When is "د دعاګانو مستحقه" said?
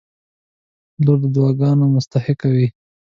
1.21-2.47